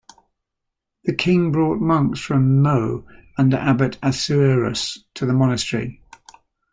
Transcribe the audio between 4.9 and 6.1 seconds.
to the monastery.